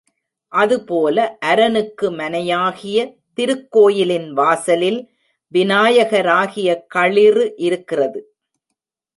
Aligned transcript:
அதுபோல 0.51 1.17
அரனுக்கு 1.39 2.07
மனையாகிய 2.11 2.97
திருக்கோயிலின் 3.37 4.27
வாசலில் 4.31 4.99
விநாயகராகிய 5.53 6.69
களிறு 6.87 7.45
இருக்கிறது. 7.57 8.19